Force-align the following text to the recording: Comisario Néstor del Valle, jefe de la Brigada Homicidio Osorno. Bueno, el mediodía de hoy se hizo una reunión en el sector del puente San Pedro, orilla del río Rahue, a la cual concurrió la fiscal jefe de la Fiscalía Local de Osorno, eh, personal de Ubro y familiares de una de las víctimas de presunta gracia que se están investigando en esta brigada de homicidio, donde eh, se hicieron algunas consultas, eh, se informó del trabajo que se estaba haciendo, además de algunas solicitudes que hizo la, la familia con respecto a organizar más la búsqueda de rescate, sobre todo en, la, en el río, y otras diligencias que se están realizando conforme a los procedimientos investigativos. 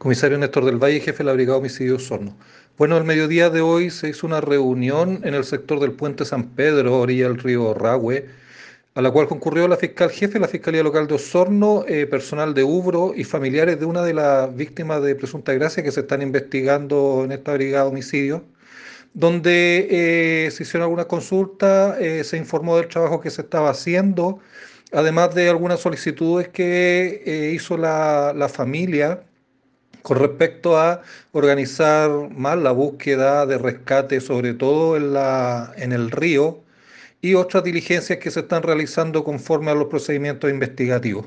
Comisario 0.00 0.38
Néstor 0.38 0.64
del 0.64 0.82
Valle, 0.82 0.98
jefe 1.00 1.18
de 1.18 1.24
la 1.24 1.34
Brigada 1.34 1.58
Homicidio 1.58 1.96
Osorno. 1.96 2.34
Bueno, 2.78 2.96
el 2.96 3.04
mediodía 3.04 3.50
de 3.50 3.60
hoy 3.60 3.90
se 3.90 4.08
hizo 4.08 4.26
una 4.26 4.40
reunión 4.40 5.20
en 5.24 5.34
el 5.34 5.44
sector 5.44 5.78
del 5.78 5.92
puente 5.92 6.24
San 6.24 6.54
Pedro, 6.54 7.00
orilla 7.00 7.28
del 7.28 7.36
río 7.36 7.74
Rahue, 7.74 8.24
a 8.94 9.02
la 9.02 9.10
cual 9.10 9.28
concurrió 9.28 9.68
la 9.68 9.76
fiscal 9.76 10.08
jefe 10.08 10.32
de 10.32 10.40
la 10.40 10.48
Fiscalía 10.48 10.82
Local 10.82 11.06
de 11.06 11.16
Osorno, 11.16 11.84
eh, 11.86 12.06
personal 12.06 12.54
de 12.54 12.64
Ubro 12.64 13.12
y 13.14 13.24
familiares 13.24 13.78
de 13.78 13.84
una 13.84 14.02
de 14.02 14.14
las 14.14 14.56
víctimas 14.56 15.02
de 15.02 15.14
presunta 15.16 15.52
gracia 15.52 15.82
que 15.82 15.92
se 15.92 16.00
están 16.00 16.22
investigando 16.22 17.20
en 17.26 17.32
esta 17.32 17.52
brigada 17.52 17.84
de 17.84 17.90
homicidio, 17.90 18.42
donde 19.12 19.86
eh, 19.90 20.50
se 20.50 20.62
hicieron 20.62 20.84
algunas 20.84 21.06
consultas, 21.06 22.00
eh, 22.00 22.24
se 22.24 22.38
informó 22.38 22.78
del 22.78 22.88
trabajo 22.88 23.20
que 23.20 23.28
se 23.28 23.42
estaba 23.42 23.68
haciendo, 23.68 24.38
además 24.92 25.34
de 25.34 25.50
algunas 25.50 25.80
solicitudes 25.80 26.48
que 26.48 27.52
hizo 27.54 27.76
la, 27.76 28.32
la 28.34 28.48
familia 28.48 29.24
con 30.02 30.18
respecto 30.18 30.78
a 30.78 31.02
organizar 31.32 32.10
más 32.30 32.58
la 32.58 32.72
búsqueda 32.72 33.46
de 33.46 33.58
rescate, 33.58 34.20
sobre 34.20 34.54
todo 34.54 34.96
en, 34.96 35.12
la, 35.12 35.72
en 35.76 35.92
el 35.92 36.10
río, 36.10 36.62
y 37.20 37.34
otras 37.34 37.64
diligencias 37.64 38.18
que 38.18 38.30
se 38.30 38.40
están 38.40 38.62
realizando 38.62 39.24
conforme 39.24 39.70
a 39.70 39.74
los 39.74 39.88
procedimientos 39.88 40.50
investigativos. 40.50 41.26